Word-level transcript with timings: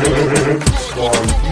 Storm 0.00 1.49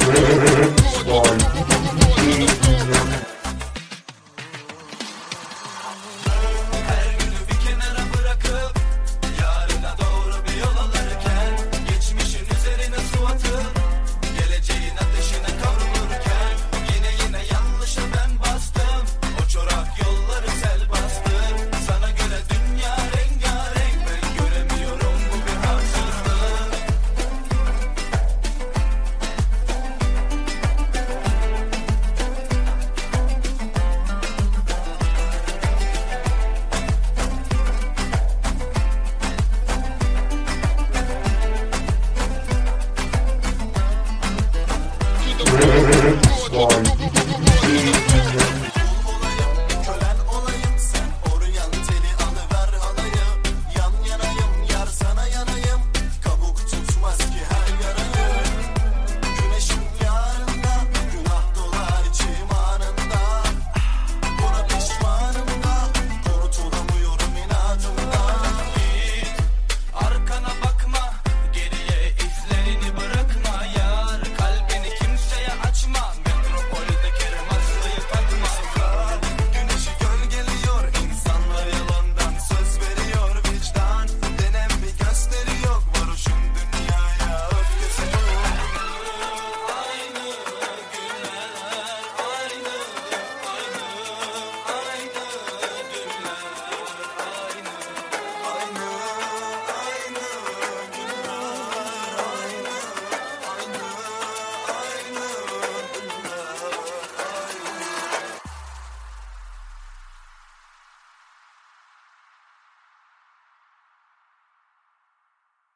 Red 0.00 0.80
Sky. 0.80 1.51
Bye. 46.62 47.01